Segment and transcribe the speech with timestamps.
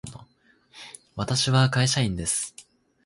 [1.15, 2.55] 私は会社員です。